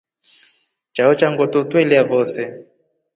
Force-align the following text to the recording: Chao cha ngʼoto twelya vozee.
Chao 0.95 1.11
cha 1.19 1.27
ngʼoto 1.31 1.59
twelya 1.69 2.01
vozee. 2.09 2.49